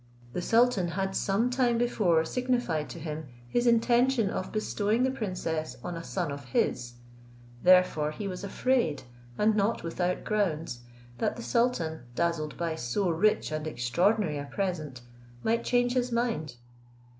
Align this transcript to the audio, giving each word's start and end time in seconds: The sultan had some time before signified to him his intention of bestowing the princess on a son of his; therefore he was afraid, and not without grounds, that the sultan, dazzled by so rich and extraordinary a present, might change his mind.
The 0.33 0.41
sultan 0.41 0.87
had 0.87 1.15
some 1.15 1.51
time 1.51 1.77
before 1.77 2.25
signified 2.25 2.89
to 2.89 2.97
him 2.97 3.27
his 3.47 3.67
intention 3.67 4.31
of 4.31 4.51
bestowing 4.51 5.03
the 5.03 5.11
princess 5.11 5.77
on 5.83 5.95
a 5.95 6.03
son 6.03 6.31
of 6.31 6.45
his; 6.45 6.93
therefore 7.61 8.09
he 8.09 8.27
was 8.27 8.43
afraid, 8.43 9.03
and 9.37 9.55
not 9.55 9.83
without 9.83 10.23
grounds, 10.23 10.79
that 11.19 11.35
the 11.35 11.43
sultan, 11.43 11.99
dazzled 12.15 12.57
by 12.57 12.73
so 12.73 13.11
rich 13.11 13.51
and 13.51 13.67
extraordinary 13.67 14.39
a 14.39 14.45
present, 14.45 15.01
might 15.43 15.63
change 15.63 15.93
his 15.93 16.11
mind. 16.11 16.55